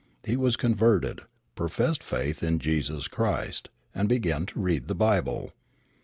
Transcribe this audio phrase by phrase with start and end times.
[0.23, 1.21] He was converted,
[1.53, 5.53] professed faith in Jesus Christ, and began to read the Bible.